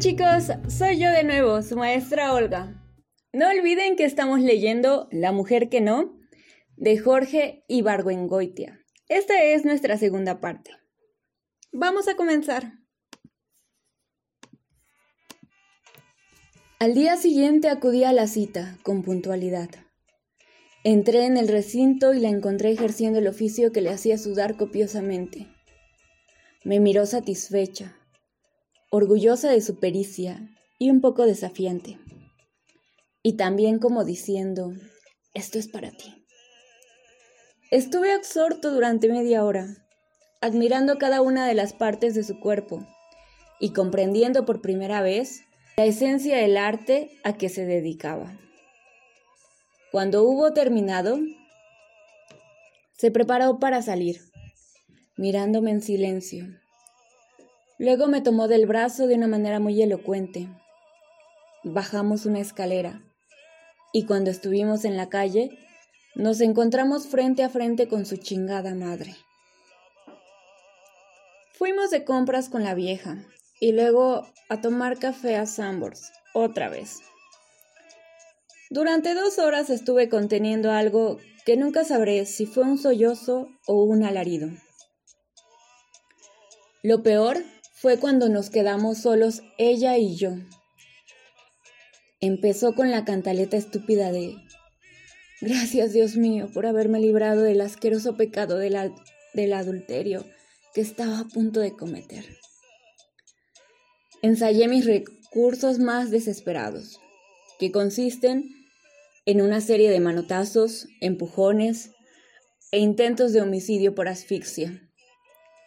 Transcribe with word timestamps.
chicos, 0.00 0.44
soy 0.66 0.98
yo 0.98 1.10
de 1.10 1.24
nuevo, 1.24 1.60
su 1.60 1.76
maestra 1.76 2.32
Olga. 2.32 2.82
No 3.34 3.50
olviden 3.50 3.96
que 3.96 4.06
estamos 4.06 4.40
leyendo 4.40 5.08
La 5.12 5.30
mujer 5.30 5.68
que 5.68 5.82
no, 5.82 6.18
de 6.78 6.98
Jorge 6.98 7.64
Ibargüengoitia. 7.68 8.80
Esta 9.10 9.42
es 9.44 9.66
nuestra 9.66 9.98
segunda 9.98 10.40
parte. 10.40 10.70
Vamos 11.70 12.08
a 12.08 12.14
comenzar. 12.14 12.78
Al 16.78 16.94
día 16.94 17.18
siguiente 17.18 17.68
acudí 17.68 18.04
a 18.04 18.14
la 18.14 18.26
cita, 18.26 18.78
con 18.82 19.02
puntualidad. 19.02 19.68
Entré 20.82 21.26
en 21.26 21.36
el 21.36 21.46
recinto 21.46 22.14
y 22.14 22.20
la 22.20 22.30
encontré 22.30 22.70
ejerciendo 22.72 23.18
el 23.18 23.28
oficio 23.28 23.70
que 23.70 23.82
le 23.82 23.90
hacía 23.90 24.16
sudar 24.16 24.56
copiosamente. 24.56 25.48
Me 26.64 26.80
miró 26.80 27.04
satisfecha, 27.04 27.99
orgullosa 28.90 29.50
de 29.50 29.60
su 29.60 29.78
pericia 29.78 30.50
y 30.78 30.90
un 30.90 31.00
poco 31.00 31.24
desafiante. 31.24 31.98
Y 33.22 33.34
también 33.34 33.78
como 33.78 34.04
diciendo, 34.04 34.72
esto 35.32 35.58
es 35.58 35.68
para 35.68 35.92
ti. 35.92 36.26
Estuve 37.70 38.12
absorto 38.12 38.72
durante 38.72 39.08
media 39.08 39.44
hora, 39.44 39.68
admirando 40.40 40.98
cada 40.98 41.22
una 41.22 41.46
de 41.46 41.54
las 41.54 41.72
partes 41.72 42.16
de 42.16 42.24
su 42.24 42.40
cuerpo 42.40 42.84
y 43.60 43.72
comprendiendo 43.72 44.44
por 44.44 44.60
primera 44.60 45.02
vez 45.02 45.42
la 45.76 45.84
esencia 45.84 46.38
del 46.38 46.56
arte 46.56 47.12
a 47.22 47.34
que 47.34 47.48
se 47.48 47.64
dedicaba. 47.66 48.36
Cuando 49.92 50.24
hubo 50.24 50.52
terminado, 50.52 51.20
se 52.96 53.12
preparó 53.12 53.60
para 53.60 53.82
salir, 53.82 54.20
mirándome 55.16 55.70
en 55.70 55.80
silencio. 55.80 56.46
Luego 57.80 58.08
me 58.08 58.20
tomó 58.20 58.46
del 58.46 58.66
brazo 58.66 59.06
de 59.06 59.14
una 59.14 59.26
manera 59.26 59.58
muy 59.58 59.80
elocuente. 59.80 60.48
Bajamos 61.64 62.26
una 62.26 62.38
escalera 62.38 63.02
y 63.94 64.04
cuando 64.04 64.30
estuvimos 64.30 64.84
en 64.84 64.98
la 64.98 65.08
calle, 65.08 65.58
nos 66.14 66.42
encontramos 66.42 67.06
frente 67.06 67.42
a 67.42 67.48
frente 67.48 67.88
con 67.88 68.04
su 68.04 68.18
chingada 68.18 68.74
madre. 68.74 69.16
Fuimos 71.54 71.88
de 71.90 72.04
compras 72.04 72.50
con 72.50 72.64
la 72.64 72.74
vieja 72.74 73.24
y 73.60 73.72
luego 73.72 74.26
a 74.50 74.60
tomar 74.60 74.98
café 74.98 75.36
a 75.36 75.46
Sambors, 75.46 76.12
otra 76.34 76.68
vez. 76.68 76.98
Durante 78.68 79.14
dos 79.14 79.38
horas 79.38 79.70
estuve 79.70 80.10
conteniendo 80.10 80.70
algo 80.70 81.16
que 81.46 81.56
nunca 81.56 81.84
sabré 81.84 82.26
si 82.26 82.44
fue 82.44 82.62
un 82.64 82.76
sollozo 82.76 83.48
o 83.66 83.84
un 83.84 84.04
alarido. 84.04 84.50
Lo 86.82 87.02
peor 87.02 87.42
fue 87.80 87.98
cuando 87.98 88.28
nos 88.28 88.50
quedamos 88.50 88.98
solos 88.98 89.42
ella 89.56 89.96
y 89.96 90.14
yo. 90.14 90.32
Empezó 92.20 92.74
con 92.74 92.90
la 92.90 93.06
cantaleta 93.06 93.56
estúpida 93.56 94.12
de 94.12 94.36
Gracias 95.40 95.94
Dios 95.94 96.16
mío 96.16 96.50
por 96.52 96.66
haberme 96.66 97.00
librado 97.00 97.40
del 97.42 97.62
asqueroso 97.62 98.18
pecado 98.18 98.58
del, 98.58 98.76
del 99.32 99.52
adulterio 99.54 100.26
que 100.74 100.82
estaba 100.82 101.20
a 101.20 101.24
punto 101.24 101.60
de 101.60 101.72
cometer. 101.72 102.26
Ensayé 104.20 104.68
mis 104.68 104.84
recursos 104.84 105.78
más 105.78 106.10
desesperados, 106.10 107.00
que 107.58 107.72
consisten 107.72 108.44
en 109.24 109.40
una 109.40 109.62
serie 109.62 109.90
de 109.90 110.00
manotazos, 110.00 110.86
empujones 111.00 111.92
e 112.72 112.80
intentos 112.80 113.32
de 113.32 113.40
homicidio 113.40 113.94
por 113.94 114.08
asfixia, 114.08 114.89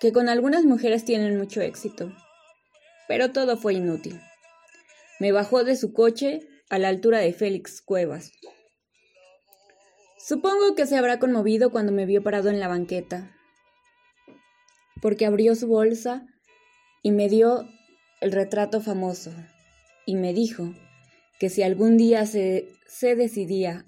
que 0.03 0.11
con 0.11 0.27
algunas 0.27 0.65
mujeres 0.65 1.05
tienen 1.05 1.37
mucho 1.37 1.61
éxito. 1.61 2.11
Pero 3.07 3.31
todo 3.31 3.55
fue 3.55 3.75
inútil. 3.75 4.19
Me 5.21 5.31
bajó 5.31 5.63
de 5.63 5.77
su 5.77 5.93
coche 5.93 6.41
a 6.69 6.77
la 6.77 6.89
altura 6.89 7.19
de 7.19 7.31
Félix 7.31 7.81
Cuevas. 7.81 8.33
Supongo 10.17 10.75
que 10.75 10.87
se 10.87 10.97
habrá 10.97 11.19
conmovido 11.19 11.71
cuando 11.71 11.93
me 11.93 12.05
vio 12.05 12.21
parado 12.21 12.49
en 12.49 12.59
la 12.59 12.67
banqueta, 12.67 13.33
porque 15.01 15.25
abrió 15.25 15.55
su 15.55 15.67
bolsa 15.67 16.27
y 17.01 17.11
me 17.11 17.29
dio 17.29 17.65
el 18.19 18.33
retrato 18.33 18.81
famoso 18.81 19.31
y 20.05 20.17
me 20.17 20.33
dijo 20.33 20.73
que 21.39 21.49
si 21.49 21.63
algún 21.63 21.95
día 21.95 22.25
se, 22.25 22.67
se 22.87 23.15
decidía 23.15 23.85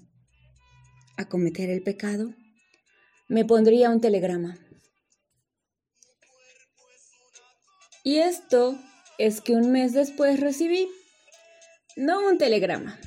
a 1.18 1.28
cometer 1.28 1.68
el 1.68 1.82
pecado, 1.82 2.32
me 3.28 3.44
pondría 3.44 3.90
un 3.90 4.00
telegrama. 4.00 4.65
Y 8.06 8.18
esto 8.18 8.78
es 9.18 9.40
que 9.40 9.54
un 9.54 9.72
mes 9.72 9.92
después 9.92 10.38
recibí, 10.38 10.88
no 11.96 12.24
un 12.24 12.38
telegrama, 12.38 13.00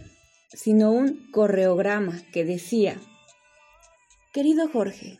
sino 0.51 0.91
un 0.91 1.31
correograma 1.31 2.21
que 2.33 2.43
decía, 2.43 2.99
Querido 4.33 4.67
Jorge, 4.67 5.17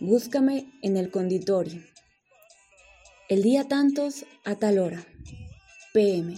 búscame 0.00 0.66
en 0.82 0.96
el 0.96 1.12
conditorio, 1.12 1.80
el 3.28 3.44
día 3.44 3.68
tantos 3.68 4.26
a 4.44 4.56
tal 4.56 4.80
hora, 4.80 5.06
PM. 5.94 6.36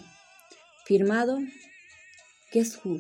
Firmado 0.85 1.39
Guess 2.53 2.79
Who. 2.85 2.99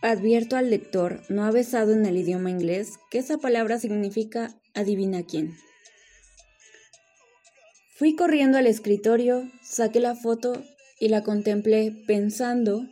Advierto 0.00 0.54
al 0.54 0.70
lector 0.70 1.22
no 1.28 1.44
avesado 1.44 1.92
en 1.92 2.06
el 2.06 2.16
idioma 2.18 2.50
inglés 2.50 3.00
que 3.10 3.18
esa 3.18 3.38
palabra 3.38 3.80
significa 3.80 4.54
adivina 4.74 5.24
quién. 5.24 5.58
Fui 7.98 8.14
corriendo 8.14 8.58
al 8.58 8.68
escritorio, 8.68 9.50
saqué 9.60 9.98
la 9.98 10.14
foto 10.14 10.62
y 11.00 11.08
la 11.08 11.24
contemplé 11.24 11.92
pensando 12.06 12.86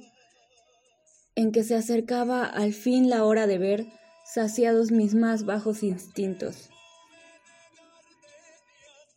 en 1.36 1.52
que 1.52 1.62
se 1.62 1.76
acercaba 1.76 2.44
al 2.44 2.72
fin 2.72 3.08
la 3.08 3.22
hora 3.22 3.46
de 3.46 3.56
ver 3.56 3.86
saciados 4.24 4.90
mis 4.90 5.14
más 5.14 5.44
bajos 5.44 5.84
instintos. 5.84 6.70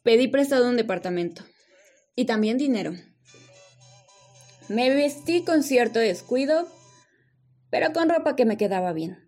Pedí 0.03 0.27
prestado 0.27 0.69
un 0.69 0.77
departamento 0.77 1.43
y 2.15 2.25
también 2.25 2.59
dinero. 2.59 2.93
Me 4.67 4.93
vestí 4.93 5.43
con 5.43 5.63
cierto 5.63 5.97
descuido, 5.97 6.67
pero 7.71 7.93
con 7.93 8.09
ropa 8.09 8.35
que 8.35 8.45
me 8.45 8.57
quedaba 8.57 8.93
bien. 8.93 9.27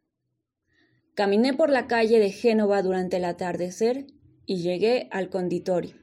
Caminé 1.16 1.56
por 1.56 1.72
la 1.72 1.88
calle 1.88 2.20
de 2.20 2.30
Génova 2.30 2.84
durante 2.84 3.18
el 3.18 3.26
atardecer 3.26 4.06
y 4.46 4.62
llegué 4.62 5.08
al 5.10 5.32
conditorio, 5.32 6.01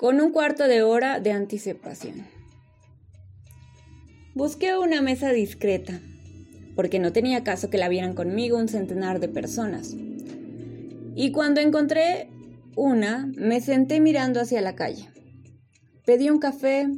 con 0.00 0.18
un 0.18 0.32
cuarto 0.32 0.66
de 0.66 0.82
hora 0.82 1.20
de 1.20 1.30
anticipación. 1.30 2.26
Busqué 4.34 4.78
una 4.78 5.02
mesa 5.02 5.28
discreta, 5.28 6.00
porque 6.74 6.98
no 6.98 7.12
tenía 7.12 7.44
caso 7.44 7.68
que 7.68 7.76
la 7.76 7.90
vieran 7.90 8.14
conmigo 8.14 8.56
un 8.56 8.68
centenar 8.68 9.20
de 9.20 9.28
personas. 9.28 9.94
Y 11.14 11.32
cuando 11.32 11.60
encontré 11.60 12.30
una, 12.76 13.30
me 13.36 13.60
senté 13.60 14.00
mirando 14.00 14.40
hacia 14.40 14.62
la 14.62 14.74
calle. 14.74 15.10
Pedí 16.06 16.30
un 16.30 16.38
café, 16.38 16.88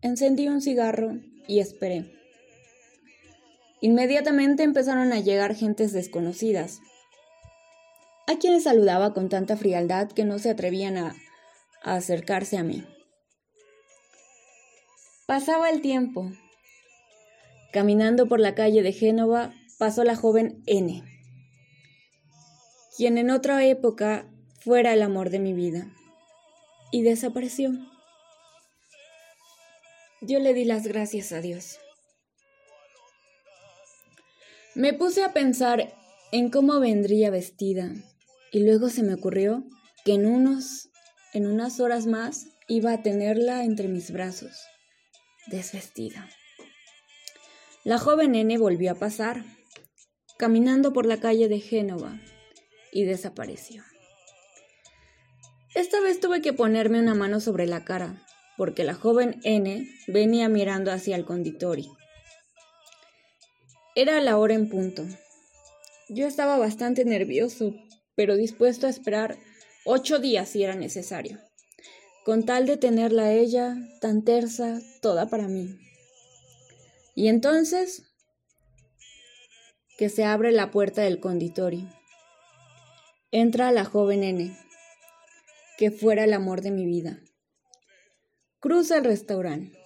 Encendí 0.00 0.46
un 0.46 0.60
cigarro 0.60 1.18
y 1.48 1.58
esperé. 1.58 2.04
Inmediatamente 3.80 4.62
empezaron 4.62 5.12
a 5.12 5.18
llegar 5.18 5.56
gentes 5.56 5.92
desconocidas, 5.92 6.78
a 8.28 8.38
quienes 8.38 8.62
saludaba 8.62 9.12
con 9.12 9.28
tanta 9.28 9.56
frialdad 9.56 10.06
que 10.12 10.24
no 10.24 10.38
se 10.38 10.50
atrevían 10.50 10.98
a, 10.98 11.16
acercarse 11.96 12.56
a 12.56 12.62
mí. 12.62 12.84
Pasaba 15.26 15.70
el 15.70 15.82
tiempo. 15.82 16.32
Caminando 17.72 18.28
por 18.28 18.40
la 18.40 18.54
calle 18.54 18.82
de 18.82 18.92
Génova 18.92 19.52
pasó 19.78 20.02
la 20.02 20.16
joven 20.16 20.62
N, 20.66 21.04
quien 22.96 23.18
en 23.18 23.30
otra 23.30 23.64
época 23.64 24.28
fuera 24.60 24.92
el 24.92 25.02
amor 25.02 25.30
de 25.30 25.38
mi 25.38 25.52
vida, 25.52 25.92
y 26.90 27.02
desapareció. 27.02 27.72
Yo 30.20 30.40
le 30.40 30.54
di 30.54 30.64
las 30.64 30.86
gracias 30.86 31.30
a 31.32 31.40
Dios. 31.40 31.78
Me 34.74 34.92
puse 34.92 35.22
a 35.22 35.32
pensar 35.32 35.94
en 36.32 36.50
cómo 36.50 36.80
vendría 36.80 37.30
vestida 37.30 37.92
y 38.50 38.60
luego 38.60 38.88
se 38.88 39.02
me 39.02 39.14
ocurrió 39.14 39.64
que 40.04 40.14
en 40.14 40.26
unos 40.26 40.88
en 41.32 41.46
unas 41.46 41.80
horas 41.80 42.06
más 42.06 42.46
iba 42.68 42.92
a 42.92 43.02
tenerla 43.02 43.64
entre 43.64 43.88
mis 43.88 44.10
brazos, 44.10 44.60
desvestida. 45.46 46.28
La 47.84 47.98
joven 47.98 48.32
nene 48.32 48.58
volvió 48.58 48.92
a 48.92 48.94
pasar, 48.96 49.44
caminando 50.38 50.92
por 50.92 51.06
la 51.06 51.18
calle 51.18 51.48
de 51.48 51.60
Génova, 51.60 52.20
y 52.92 53.04
desapareció. 53.04 53.84
Esta 55.74 56.00
vez 56.00 56.20
tuve 56.20 56.40
que 56.40 56.52
ponerme 56.52 56.98
una 56.98 57.14
mano 57.14 57.40
sobre 57.40 57.66
la 57.66 57.84
cara, 57.84 58.26
porque 58.56 58.84
la 58.84 58.94
joven 58.94 59.40
N 59.44 59.88
venía 60.08 60.48
mirando 60.48 60.90
hacia 60.90 61.14
el 61.16 61.24
conditorio. 61.24 61.96
Era 63.94 64.20
la 64.20 64.38
hora 64.38 64.54
en 64.54 64.68
punto. 64.68 65.06
Yo 66.08 66.26
estaba 66.26 66.58
bastante 66.58 67.04
nervioso, 67.04 67.74
pero 68.14 68.36
dispuesto 68.36 68.86
a 68.86 68.90
esperar 68.90 69.38
ocho 69.90 70.18
días 70.18 70.50
si 70.50 70.62
era 70.62 70.74
necesario. 70.74 71.40
con 72.26 72.44
tal 72.44 72.66
de 72.66 72.76
tenerla 72.76 73.22
a 73.22 73.32
ella 73.32 73.74
tan 74.02 74.22
tersa, 74.22 74.80
toda 75.00 75.30
para 75.30 75.48
mí. 75.48 75.78
Y 77.14 77.28
entonces 77.28 78.02
que 79.96 80.10
se 80.10 80.24
abre 80.24 80.52
la 80.52 80.70
puerta 80.70 81.00
del 81.00 81.20
conditorio. 81.20 81.88
Entra 83.30 83.72
la 83.72 83.86
joven 83.86 84.24
N, 84.24 84.54
que 85.78 85.90
fuera 85.90 86.24
el 86.24 86.34
amor 86.34 86.60
de 86.60 86.70
mi 86.70 86.84
vida. 86.84 87.18
Cruza 88.60 88.98
el 88.98 89.04
restaurante 89.04 89.78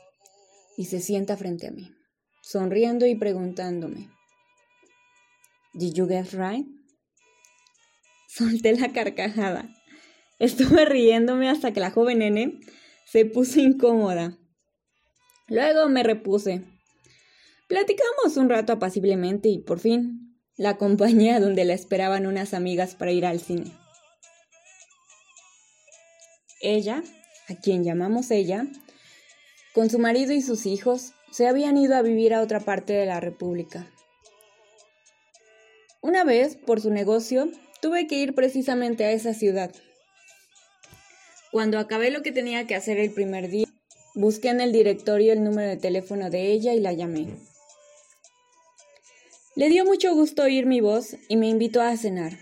y 0.76 0.86
se 0.86 1.00
sienta 1.00 1.36
frente 1.36 1.68
a 1.68 1.70
mí, 1.70 1.94
sonriendo 2.42 3.06
y 3.06 3.14
preguntándome, 3.14 4.10
¿Did 5.74 5.94
you 5.94 6.08
get 6.08 6.32
right? 6.32 6.66
Solté 8.26 8.72
la 8.74 8.92
carcajada. 8.92 9.72
Estuve 10.42 10.84
riéndome 10.86 11.48
hasta 11.48 11.72
que 11.72 11.78
la 11.78 11.92
joven 11.92 12.20
N 12.20 12.58
se 13.06 13.24
puso 13.24 13.60
incómoda. 13.60 14.36
Luego 15.46 15.88
me 15.88 16.02
repuse. 16.02 16.64
Platicamos 17.68 18.36
un 18.36 18.48
rato 18.48 18.72
apaciblemente 18.72 19.48
y 19.48 19.60
por 19.60 19.78
fin 19.78 20.36
la 20.56 20.70
acompañé 20.70 21.30
a 21.30 21.38
donde 21.38 21.64
la 21.64 21.74
esperaban 21.74 22.26
unas 22.26 22.54
amigas 22.54 22.96
para 22.96 23.12
ir 23.12 23.24
al 23.24 23.38
cine. 23.38 23.70
Ella, 26.60 27.04
a 27.48 27.54
quien 27.54 27.84
llamamos 27.84 28.32
ella, 28.32 28.66
con 29.74 29.90
su 29.90 30.00
marido 30.00 30.32
y 30.32 30.42
sus 30.42 30.66
hijos, 30.66 31.12
se 31.30 31.46
habían 31.46 31.76
ido 31.76 31.94
a 31.94 32.02
vivir 32.02 32.34
a 32.34 32.42
otra 32.42 32.58
parte 32.58 32.94
de 32.94 33.06
la 33.06 33.20
República. 33.20 33.86
Una 36.00 36.24
vez, 36.24 36.56
por 36.56 36.80
su 36.80 36.90
negocio, 36.90 37.48
tuve 37.80 38.08
que 38.08 38.16
ir 38.16 38.34
precisamente 38.34 39.04
a 39.04 39.12
esa 39.12 39.34
ciudad. 39.34 39.72
Cuando 41.52 41.78
acabé 41.78 42.10
lo 42.10 42.22
que 42.22 42.32
tenía 42.32 42.66
que 42.66 42.74
hacer 42.74 42.98
el 42.98 43.12
primer 43.12 43.50
día, 43.50 43.68
busqué 44.14 44.48
en 44.48 44.62
el 44.62 44.72
directorio 44.72 45.34
el 45.34 45.44
número 45.44 45.68
de 45.68 45.76
teléfono 45.76 46.30
de 46.30 46.50
ella 46.50 46.72
y 46.72 46.80
la 46.80 46.94
llamé. 46.94 47.28
Le 49.54 49.68
dio 49.68 49.84
mucho 49.84 50.14
gusto 50.14 50.44
oír 50.44 50.64
mi 50.64 50.80
voz 50.80 51.14
y 51.28 51.36
me 51.36 51.50
invitó 51.50 51.82
a 51.82 51.94
cenar. 51.98 52.38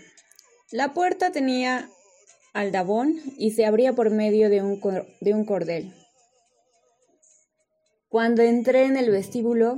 La 0.71 0.93
puerta 0.93 1.33
tenía 1.33 1.89
aldabón 2.53 3.21
y 3.37 3.51
se 3.51 3.65
abría 3.65 3.91
por 3.91 4.11
medio 4.11 4.49
de 4.49 4.61
un, 4.61 4.79
de 5.19 5.33
un 5.33 5.43
cordel. 5.43 5.93
Cuando 8.07 8.43
entré 8.43 8.85
en 8.85 8.95
el 8.95 9.11
vestíbulo, 9.11 9.77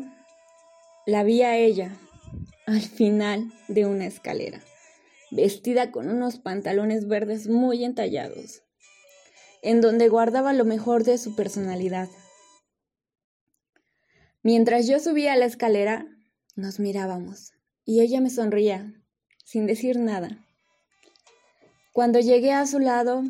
la 1.07 1.23
vi 1.23 1.41
a 1.41 1.57
ella, 1.57 1.97
al 2.67 2.81
final 2.81 3.51
de 3.67 3.87
una 3.87 4.05
escalera, 4.05 4.61
vestida 5.31 5.89
con 5.89 6.07
unos 6.09 6.37
pantalones 6.37 7.07
verdes 7.07 7.47
muy 7.47 7.83
entallados, 7.83 8.62
en 9.63 9.81
donde 9.81 10.09
guardaba 10.09 10.53
lo 10.53 10.65
mejor 10.65 11.03
de 11.03 11.17
su 11.17 11.35
personalidad. 11.35 12.09
Mientras 14.43 14.87
yo 14.87 14.99
subía 14.99 15.35
la 15.35 15.45
escalera, 15.45 16.05
nos 16.55 16.79
mirábamos 16.79 17.53
y 17.85 18.01
ella 18.01 18.21
me 18.21 18.29
sonría, 18.29 18.93
sin 19.45 19.65
decir 19.65 19.97
nada. 19.97 20.45
Cuando 21.93 22.19
llegué 22.19 22.51
a 22.51 22.67
su 22.67 22.79
lado, 22.79 23.23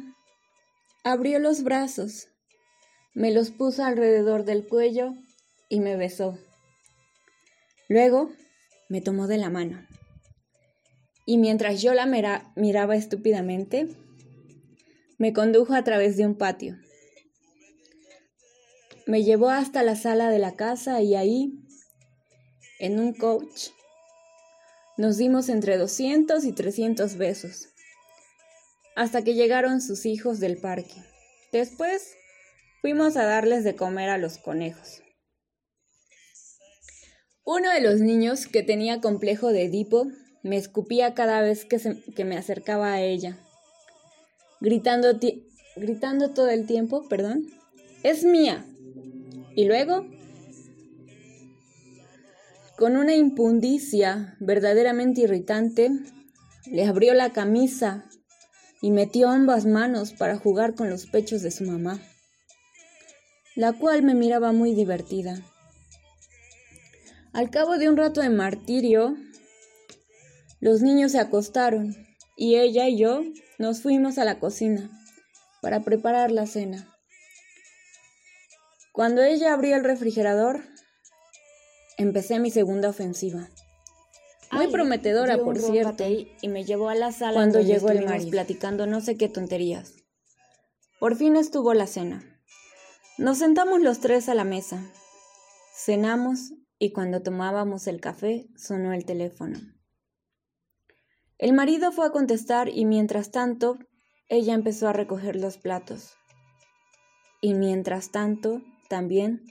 abrió 1.04 1.40
los 1.40 1.64
brazos, 1.64 2.28
me 3.14 3.32
los 3.32 3.52
puso 3.52 3.84
alrededor 3.84 4.44
del 4.44 4.68
cuello 4.68 5.14
y 5.70 5.80
me 5.80 5.96
besó. 5.96 6.38
Luego 7.88 8.32
me 8.90 9.02
tomó 9.02 9.28
de 9.28 9.38
la 9.38 9.50
mano 9.50 9.86
y 11.26 11.38
mientras 11.38 11.82
yo 11.82 11.94
la 11.94 12.06
miraba 12.56 12.96
estúpidamente, 12.96 13.88
me 15.18 15.34
condujo 15.34 15.74
a 15.74 15.84
través 15.84 16.18
de 16.18 16.26
un 16.26 16.38
patio. 16.38 16.78
Me 19.06 19.24
llevó 19.24 19.50
hasta 19.50 19.84
la 19.84 19.96
sala 19.96 20.30
de 20.30 20.40
la 20.40 20.56
casa 20.56 21.02
y 21.02 21.16
ahí 21.16 21.60
en 22.80 23.00
un 23.00 23.14
coach. 23.14 23.70
Nos 24.98 25.18
dimos 25.18 25.50
entre 25.50 25.78
200 25.78 26.46
y 26.46 26.54
300 26.54 27.18
besos, 27.18 27.70
hasta 28.96 29.24
que 29.24 29.34
llegaron 29.34 29.82
sus 29.82 30.06
hijos 30.06 30.40
del 30.40 30.58
parque. 30.58 30.96
Después 31.52 32.16
fuimos 32.82 33.18
a 33.18 33.26
darles 33.26 33.64
de 33.64 33.76
comer 33.76 34.10
a 34.10 34.18
los 34.18 34.38
conejos. 34.38 35.02
Uno 37.46 37.72
de 37.72 37.82
los 37.82 38.00
niños, 38.00 38.48
que 38.48 38.64
tenía 38.64 39.02
complejo 39.02 39.52
de 39.52 39.66
Edipo, 39.66 40.08
me 40.44 40.58
escupía 40.58 41.14
cada 41.14 41.42
vez 41.42 41.66
que, 41.66 41.80
que 42.16 42.26
me 42.26 42.38
acercaba 42.38 42.94
a 42.94 43.02
ella, 43.02 43.38
gritando, 44.64 45.20
gritando 45.76 46.32
todo 46.32 46.50
el 46.50 46.66
tiempo, 46.66 47.08
perdón, 47.10 47.46
es 48.02 48.24
mía. 48.24 48.66
Y 49.56 49.66
luego 49.66 50.08
con 52.78 52.98
una 52.98 53.16
impundicia 53.16 54.36
verdaderamente 54.40 55.22
irritante, 55.22 55.92
le 56.66 56.86
abrió 56.86 57.14
la 57.14 57.32
camisa 57.32 58.06
y 58.82 58.90
metió 58.92 59.30
ambas 59.30 59.66
manos 59.66 60.14
para 60.14 60.38
jugar 60.38 60.74
con 60.74 60.90
los 60.90 61.06
pechos 61.06 61.42
de 61.44 61.52
su 61.52 61.66
mamá, 61.66 62.02
la 63.56 63.74
cual 63.74 64.02
me 64.02 64.16
miraba 64.16 64.54
muy 64.54 64.74
divertida. 64.74 65.42
Al 67.32 67.50
cabo 67.52 67.78
de 67.78 67.90
un 67.90 67.98
rato 67.98 68.22
de 68.22 68.30
martirio, 68.30 69.16
los 70.60 70.82
niños 70.82 71.12
se 71.12 71.20
acostaron 71.20 71.96
y 72.36 72.56
ella 72.56 72.88
y 72.88 72.98
yo 72.98 73.24
nos 73.58 73.82
fuimos 73.82 74.18
a 74.18 74.26
la 74.26 74.40
cocina 74.40 74.90
para 75.62 75.82
preparar 75.82 76.32
la 76.32 76.46
cena. 76.46 76.96
Cuando 78.92 79.24
ella 79.24 79.54
abrió 79.54 79.76
el 79.76 79.84
refrigerador, 79.84 80.62
Empecé 81.98 82.40
mi 82.40 82.50
segunda 82.50 82.90
ofensiva. 82.90 83.50
Muy 84.52 84.68
prometedora, 84.68 85.38
por 85.38 85.60
cierto, 85.60 86.04
y 86.08 86.48
me 86.48 86.64
llevó 86.64 86.90
a 86.90 86.96
la 86.96 87.12
sala 87.12 87.34
cuando 87.34 87.62
llegó 87.62 87.90
el 87.90 88.06
marido 88.06 88.32
platicando 88.32 88.88
no 88.88 89.02
sé 89.02 89.16
qué 89.16 89.30
tonterías. 89.30 89.94
Por 91.00 91.16
fin 91.16 91.36
estuvo 91.36 91.74
la 91.74 91.88
cena. 91.88 92.24
Nos 93.18 93.40
sentamos 93.40 93.82
los 93.82 94.00
tres 94.00 94.30
a 94.30 94.36
la 94.36 94.44
mesa. 94.44 94.84
Cenamos 95.76 96.54
y 96.80 96.92
cuando 96.92 97.22
tomábamos 97.22 97.88
el 97.88 98.00
café 98.00 98.48
sonó 98.56 98.94
el 98.94 99.06
teléfono. 99.06 99.60
El 101.38 101.54
marido 101.54 101.92
fue 101.92 102.06
a 102.06 102.12
contestar 102.12 102.70
y 102.70 102.86
mientras 102.86 103.32
tanto 103.32 103.78
ella 104.30 104.54
empezó 104.54 104.88
a 104.88 104.94
recoger 104.94 105.36
los 105.36 105.58
platos. 105.58 106.16
Y 107.42 107.54
mientras 107.54 108.12
tanto, 108.12 108.62
también 108.88 109.44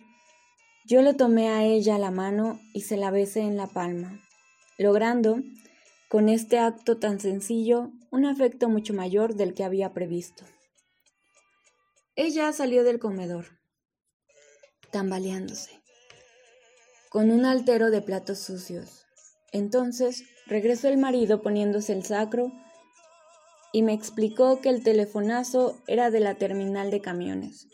yo 0.84 1.00
le 1.02 1.14
tomé 1.14 1.48
a 1.48 1.64
ella 1.64 1.98
la 1.98 2.10
mano 2.10 2.60
y 2.72 2.82
se 2.82 2.96
la 2.96 3.10
besé 3.10 3.40
en 3.40 3.56
la 3.56 3.68
palma, 3.68 4.20
logrando, 4.78 5.38
con 6.08 6.28
este 6.28 6.58
acto 6.58 6.98
tan 6.98 7.20
sencillo, 7.20 7.92
un 8.10 8.26
afecto 8.26 8.68
mucho 8.68 8.92
mayor 8.92 9.34
del 9.34 9.54
que 9.54 9.64
había 9.64 9.92
previsto. 9.92 10.44
Ella 12.16 12.52
salió 12.52 12.82
del 12.82 12.98
comedor, 12.98 13.60
tambaleándose, 14.90 15.82
con 17.08 17.30
un 17.30 17.46
altero 17.46 17.90
de 17.90 18.02
platos 18.02 18.40
sucios. 18.40 19.01
Entonces 19.52 20.24
regresó 20.46 20.88
el 20.88 20.98
marido 20.98 21.42
poniéndose 21.42 21.92
el 21.92 22.04
sacro 22.04 22.50
y 23.72 23.82
me 23.82 23.92
explicó 23.92 24.60
que 24.60 24.70
el 24.70 24.82
telefonazo 24.82 25.78
era 25.86 26.10
de 26.10 26.20
la 26.20 26.34
terminal 26.34 26.90
de 26.90 27.00
camiones 27.00 27.68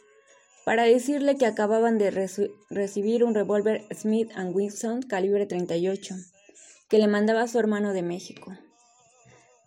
para 0.65 0.83
decirle 0.83 1.37
que 1.37 1.47
acababan 1.47 1.97
de 1.97 2.11
recibir 2.69 3.25
un 3.25 3.35
revólver 3.35 3.87
Smith 3.95 4.31
Wesson 4.37 5.03
calibre 5.03 5.47
38 5.47 6.15
que 6.89 6.99
le 6.99 7.07
mandaba 7.07 7.49
su 7.49 7.59
hermano 7.59 7.93
de 7.93 8.03
México. 8.03 8.53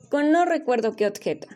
Con 0.10 0.32
no 0.32 0.46
recuerdo 0.46 0.96
qué 0.96 1.08
objeto. 1.08 1.48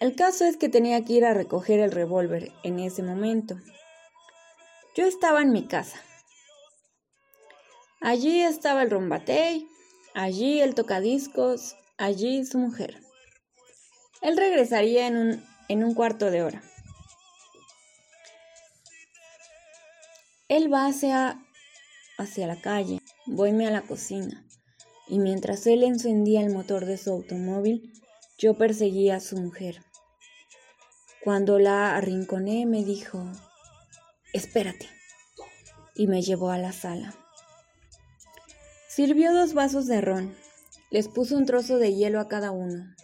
El 0.00 0.14
caso 0.14 0.44
es 0.44 0.56
que 0.56 0.68
tenía 0.68 1.04
que 1.04 1.14
ir 1.14 1.24
a 1.24 1.34
recoger 1.34 1.80
el 1.80 1.92
revólver 1.92 2.52
en 2.62 2.78
ese 2.78 3.02
momento. 3.02 3.56
Yo 4.96 5.06
estaba 5.06 5.42
en 5.42 5.52
mi 5.52 5.66
casa. 5.66 5.98
Allí 8.00 8.40
estaba 8.42 8.82
el 8.82 8.90
rombatey, 8.90 9.66
allí 10.14 10.60
el 10.60 10.74
tocadiscos, 10.74 11.76
allí 11.98 12.44
su 12.46 12.58
mujer. 12.58 13.00
Él 14.22 14.36
regresaría 14.36 15.06
en 15.06 15.16
un, 15.16 15.44
en 15.68 15.84
un 15.84 15.94
cuarto 15.94 16.30
de 16.30 16.42
hora. 16.42 16.62
Él 20.48 20.72
va 20.72 20.86
hacia, 20.86 21.44
hacia 22.16 22.46
la 22.46 22.60
calle, 22.60 23.00
voyme 23.26 23.66
a 23.66 23.70
la 23.70 23.82
cocina, 23.82 24.46
y 25.08 25.18
mientras 25.18 25.66
él 25.66 25.82
encendía 25.82 26.40
el 26.40 26.52
motor 26.52 26.86
de 26.86 26.96
su 26.96 27.10
automóvil, 27.10 27.92
yo 28.38 28.54
perseguía 28.54 29.16
a 29.16 29.20
su 29.20 29.36
mujer. 29.36 29.82
Cuando 31.22 31.58
la 31.58 31.96
arrinconé 31.96 32.66
me 32.66 32.84
dijo, 32.84 33.24
espérate, 34.32 34.88
y 35.94 36.06
me 36.06 36.22
llevó 36.22 36.50
a 36.50 36.58
la 36.58 36.72
sala. 36.72 37.14
Sirvió 38.94 39.34
dos 39.34 39.54
vasos 39.54 39.88
de 39.88 40.00
ron, 40.00 40.36
les 40.92 41.08
puso 41.08 41.36
un 41.36 41.46
trozo 41.46 41.78
de 41.78 41.96
hielo 41.96 42.20
a 42.20 42.28
cada 42.28 42.52
uno. 42.52 42.94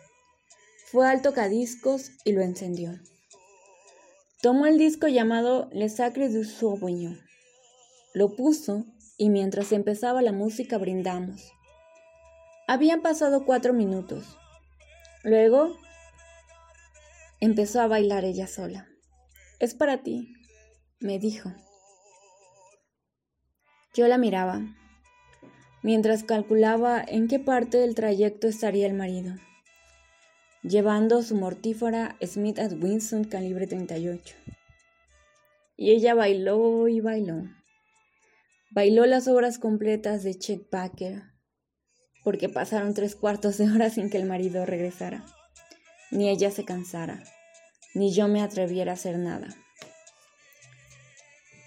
Fue 0.86 1.08
al 1.08 1.20
tocadiscos 1.20 2.12
y 2.24 2.30
lo 2.30 2.42
encendió. 2.42 2.96
Tomó 4.40 4.66
el 4.66 4.78
disco 4.78 5.08
llamado 5.08 5.68
Le 5.72 5.88
Sacre 5.88 6.28
du 6.28 6.44
Sauvignon. 6.44 7.20
Lo 8.14 8.36
puso 8.36 8.84
y 9.18 9.30
mientras 9.30 9.72
empezaba 9.72 10.22
la 10.22 10.30
música 10.30 10.78
brindamos. 10.78 11.50
Habían 12.68 13.02
pasado 13.02 13.44
cuatro 13.44 13.72
minutos. 13.72 14.38
Luego 15.24 15.76
empezó 17.40 17.80
a 17.80 17.88
bailar 17.88 18.24
ella 18.24 18.46
sola. 18.46 18.86
Es 19.58 19.74
para 19.74 20.04
ti, 20.04 20.34
me 21.00 21.18
dijo. 21.18 21.52
Yo 23.92 24.06
la 24.06 24.18
miraba, 24.18 24.62
mientras 25.82 26.24
calculaba 26.24 27.02
en 27.06 27.28
qué 27.28 27.38
parte 27.38 27.78
del 27.78 27.94
trayecto 27.94 28.48
estaría 28.48 28.86
el 28.86 28.94
marido, 28.94 29.34
llevando 30.62 31.22
su 31.22 31.34
mortífera 31.36 32.16
Smith 32.24 32.58
Winson 32.80 33.24
calibre 33.24 33.66
38. 33.66 34.34
Y 35.76 35.92
ella 35.92 36.14
bailó 36.14 36.88
y 36.88 37.00
bailó. 37.00 37.44
Bailó 38.70 39.06
las 39.06 39.26
obras 39.26 39.58
completas 39.58 40.22
de 40.22 40.38
Chet 40.38 40.70
Baker, 40.70 41.22
porque 42.22 42.48
pasaron 42.48 42.94
tres 42.94 43.16
cuartos 43.16 43.56
de 43.58 43.70
hora 43.70 43.90
sin 43.90 44.10
que 44.10 44.18
el 44.18 44.26
marido 44.26 44.66
regresara, 44.66 45.24
ni 46.10 46.28
ella 46.28 46.50
se 46.50 46.64
cansara, 46.64 47.24
ni 47.94 48.12
yo 48.12 48.28
me 48.28 48.42
atreviera 48.42 48.92
a 48.92 48.94
hacer 48.94 49.18
nada. 49.18 49.48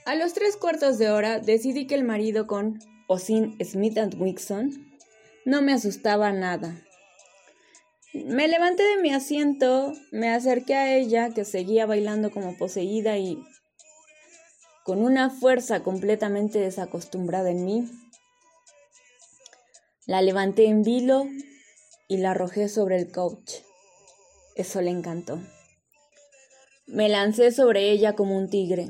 A 0.05 0.15
los 0.15 0.33
tres 0.33 0.57
cuartos 0.57 0.97
de 0.97 1.09
hora 1.09 1.39
decidí 1.39 1.87
que 1.87 1.95
el 1.95 2.03
marido 2.03 2.45
con 2.45 2.79
sin 3.17 3.57
Smith 3.63 3.97
Wixon 4.17 4.97
no 5.45 5.61
me 5.61 5.73
asustaba 5.73 6.31
nada. 6.31 6.81
Me 8.13 8.47
levanté 8.47 8.83
de 8.83 9.01
mi 9.01 9.11
asiento, 9.11 9.93
me 10.11 10.29
acerqué 10.29 10.75
a 10.75 10.95
ella 10.95 11.31
que 11.31 11.45
seguía 11.45 11.85
bailando 11.85 12.31
como 12.31 12.57
poseída 12.57 13.17
y 13.17 13.43
con 14.83 15.03
una 15.03 15.29
fuerza 15.29 15.81
completamente 15.81 16.59
desacostumbrada 16.59 17.49
en 17.49 17.65
mí, 17.65 17.89
la 20.05 20.21
levanté 20.21 20.67
en 20.67 20.83
vilo 20.83 21.25
y 22.07 22.17
la 22.17 22.31
arrojé 22.31 22.67
sobre 22.67 22.97
el 22.97 23.11
couch. 23.11 23.53
Eso 24.55 24.81
le 24.81 24.91
encantó. 24.91 25.39
Me 26.85 27.07
lancé 27.07 27.51
sobre 27.51 27.89
ella 27.91 28.13
como 28.13 28.37
un 28.37 28.49
tigre, 28.49 28.89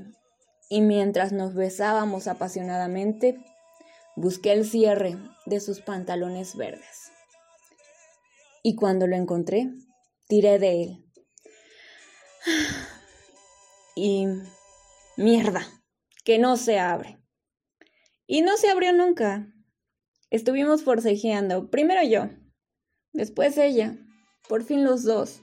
y 0.67 0.81
mientras 0.81 1.31
nos 1.31 1.53
besábamos 1.53 2.27
apasionadamente, 2.27 3.37
busqué 4.15 4.53
el 4.53 4.65
cierre 4.65 5.17
de 5.45 5.59
sus 5.59 5.81
pantalones 5.81 6.55
verdes. 6.55 7.11
Y 8.61 8.75
cuando 8.75 9.07
lo 9.07 9.15
encontré, 9.15 9.69
tiré 10.27 10.59
de 10.59 10.83
él. 10.83 11.05
Y 13.95 14.25
mierda, 15.17 15.67
que 16.23 16.39
no 16.39 16.57
se 16.57 16.79
abre. 16.79 17.19
Y 18.25 18.41
no 18.41 18.57
se 18.57 18.71
abrió 18.71 18.91
nunca. 18.91 19.53
Estuvimos 20.31 20.83
forcejeando, 20.83 21.69
primero 21.69 22.01
yo, 22.01 22.29
después 23.11 23.55
ella, 23.59 23.95
por 24.49 24.63
fin 24.63 24.83
los 24.83 25.03
dos. 25.03 25.41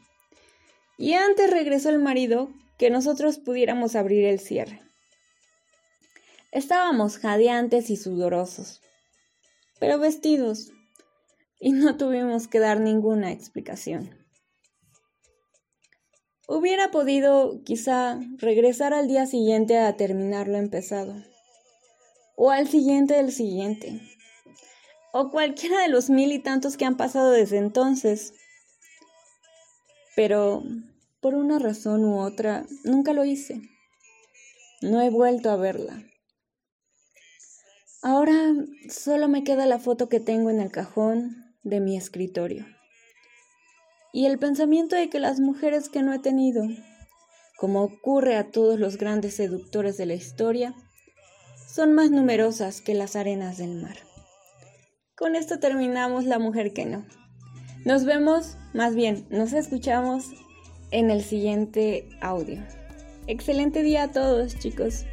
Y 0.98 1.12
antes 1.12 1.48
regresó 1.48 1.90
el 1.90 2.00
marido 2.00 2.50
que 2.76 2.90
nosotros 2.90 3.38
pudiéramos 3.38 3.94
abrir 3.94 4.24
el 4.24 4.40
cierre. 4.40 4.82
Estábamos 6.52 7.18
jadeantes 7.18 7.90
y 7.90 7.96
sudorosos, 7.96 8.82
pero 9.78 10.00
vestidos, 10.00 10.72
y 11.60 11.70
no 11.70 11.96
tuvimos 11.96 12.48
que 12.48 12.58
dar 12.58 12.80
ninguna 12.80 13.30
explicación. 13.30 14.10
Hubiera 16.48 16.90
podido, 16.90 17.62
quizá, 17.62 18.18
regresar 18.38 18.94
al 18.94 19.06
día 19.06 19.26
siguiente 19.26 19.78
a 19.78 19.96
terminar 19.96 20.48
lo 20.48 20.56
empezado, 20.56 21.14
o 22.34 22.50
al 22.50 22.66
siguiente 22.66 23.14
del 23.14 23.30
siguiente, 23.30 24.00
o 25.12 25.30
cualquiera 25.30 25.80
de 25.82 25.88
los 25.88 26.10
mil 26.10 26.32
y 26.32 26.40
tantos 26.40 26.76
que 26.76 26.84
han 26.84 26.96
pasado 26.96 27.30
desde 27.30 27.58
entonces. 27.58 28.34
Pero, 30.16 30.64
por 31.20 31.36
una 31.36 31.60
razón 31.60 32.04
u 32.04 32.18
otra, 32.18 32.66
nunca 32.82 33.12
lo 33.12 33.24
hice. 33.24 33.62
No 34.82 35.00
he 35.00 35.10
vuelto 35.10 35.50
a 35.50 35.56
verla. 35.56 36.09
Ahora 38.02 38.54
solo 38.88 39.28
me 39.28 39.44
queda 39.44 39.66
la 39.66 39.78
foto 39.78 40.08
que 40.08 40.20
tengo 40.20 40.48
en 40.48 40.60
el 40.60 40.70
cajón 40.70 41.54
de 41.62 41.80
mi 41.80 41.98
escritorio. 41.98 42.64
Y 44.12 44.24
el 44.24 44.38
pensamiento 44.38 44.96
de 44.96 45.10
que 45.10 45.20
las 45.20 45.38
mujeres 45.38 45.90
que 45.90 46.02
no 46.02 46.14
he 46.14 46.18
tenido, 46.18 46.64
como 47.58 47.82
ocurre 47.82 48.36
a 48.36 48.50
todos 48.50 48.80
los 48.80 48.96
grandes 48.96 49.34
seductores 49.34 49.98
de 49.98 50.06
la 50.06 50.14
historia, 50.14 50.74
son 51.68 51.92
más 51.92 52.10
numerosas 52.10 52.80
que 52.80 52.94
las 52.94 53.16
arenas 53.16 53.58
del 53.58 53.80
mar. 53.82 53.98
Con 55.14 55.36
esto 55.36 55.58
terminamos 55.58 56.24
La 56.24 56.38
mujer 56.38 56.72
que 56.72 56.86
no. 56.86 57.04
Nos 57.84 58.06
vemos, 58.06 58.56
más 58.72 58.94
bien, 58.94 59.26
nos 59.28 59.52
escuchamos 59.52 60.24
en 60.90 61.10
el 61.10 61.22
siguiente 61.22 62.08
audio. 62.22 62.62
Excelente 63.26 63.82
día 63.82 64.04
a 64.04 64.10
todos, 64.10 64.58
chicos. 64.58 65.04